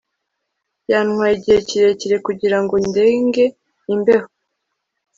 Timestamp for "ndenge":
2.89-3.43